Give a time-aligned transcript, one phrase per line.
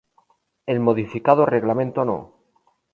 [0.65, 2.33] El modificado Reglamento No.